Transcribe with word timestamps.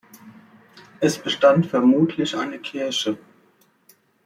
Es 0.99 1.19
bestand 1.19 1.67
vermutlich 1.67 2.35
eine 2.35 2.57
Kirche. 2.57 3.19